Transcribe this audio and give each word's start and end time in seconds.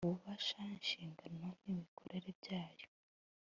ububasha 0.05 0.59
inshingano 0.75 1.45
n 1.63 1.63
imikorere 1.73 2.29
byayo 2.39 2.87